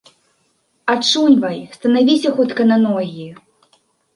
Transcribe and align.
Ачуньвай, 0.93 1.59
станавіся 1.77 2.29
хутка 2.39 2.61
на 2.73 2.77
ногі. 2.89 3.29